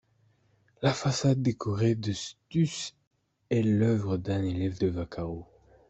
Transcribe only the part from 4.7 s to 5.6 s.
de Vaccaro.